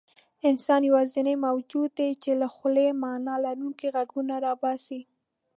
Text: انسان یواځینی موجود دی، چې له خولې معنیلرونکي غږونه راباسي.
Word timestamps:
انسان 0.49 0.81
یواځینی 0.89 1.35
موجود 1.47 1.89
دی، 1.99 2.09
چې 2.23 2.31
له 2.41 2.47
خولې 2.55 2.87
معنیلرونکي 3.03 3.87
غږونه 3.95 4.35
راباسي. 4.45 5.01